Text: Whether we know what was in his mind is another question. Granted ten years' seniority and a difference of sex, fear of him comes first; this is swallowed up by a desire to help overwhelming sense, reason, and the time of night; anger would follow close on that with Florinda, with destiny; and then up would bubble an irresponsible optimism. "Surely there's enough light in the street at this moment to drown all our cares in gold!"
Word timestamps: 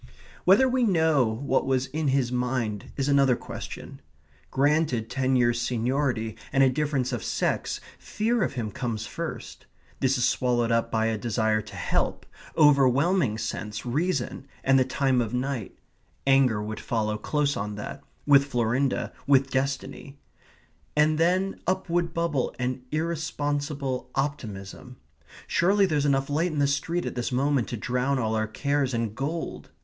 Whether 0.45 0.67
we 0.67 0.83
know 0.83 1.23
what 1.25 1.67
was 1.67 1.85
in 1.85 2.07
his 2.07 2.31
mind 2.31 2.91
is 2.97 3.07
another 3.07 3.35
question. 3.35 4.01
Granted 4.49 5.11
ten 5.11 5.35
years' 5.35 5.61
seniority 5.61 6.35
and 6.51 6.63
a 6.63 6.71
difference 6.71 7.13
of 7.13 7.23
sex, 7.23 7.79
fear 7.99 8.41
of 8.41 8.53
him 8.53 8.71
comes 8.71 9.05
first; 9.05 9.67
this 9.99 10.17
is 10.17 10.25
swallowed 10.27 10.71
up 10.71 10.89
by 10.89 11.05
a 11.05 11.19
desire 11.19 11.61
to 11.61 11.75
help 11.75 12.25
overwhelming 12.57 13.37
sense, 13.37 13.85
reason, 13.85 14.47
and 14.63 14.79
the 14.79 14.83
time 14.83 15.21
of 15.21 15.35
night; 15.35 15.77
anger 16.25 16.63
would 16.63 16.79
follow 16.79 17.15
close 17.15 17.55
on 17.55 17.75
that 17.75 18.01
with 18.25 18.45
Florinda, 18.45 19.13
with 19.27 19.51
destiny; 19.51 20.17
and 20.95 21.19
then 21.19 21.59
up 21.67 21.89
would 21.91 22.11
bubble 22.11 22.55
an 22.57 22.81
irresponsible 22.91 24.09
optimism. 24.15 24.97
"Surely 25.45 25.85
there's 25.85 26.07
enough 26.07 26.27
light 26.27 26.51
in 26.51 26.57
the 26.57 26.65
street 26.65 27.05
at 27.05 27.13
this 27.13 27.31
moment 27.31 27.67
to 27.67 27.77
drown 27.77 28.17
all 28.17 28.33
our 28.33 28.47
cares 28.47 28.95
in 28.95 29.13
gold!" 29.13 29.69